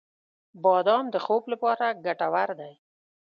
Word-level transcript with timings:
•بادام 0.63 1.05
د 1.13 1.15
خوب 1.25 1.43
لپاره 1.53 1.85
ګټور 2.05 2.49
دی. 2.59 2.73